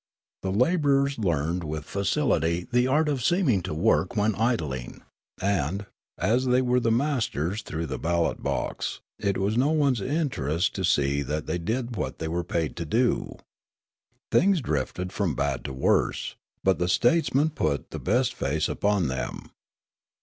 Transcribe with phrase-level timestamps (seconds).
[0.41, 5.03] The labourers learned with facility the art of seeming to work when idling;
[5.39, 5.85] and,
[6.17, 10.83] as they were the masters through the ballot box, it was no one's interest to
[10.83, 13.37] see that they did what they were paid to do.
[14.31, 19.51] Things drifted from bad to worse; but the statesman put the best face upon them.